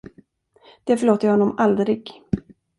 Det 0.83 0.97
förlåter 0.97 1.27
jag 1.27 1.33
honom 1.37 1.55
aldrig. 1.57 2.21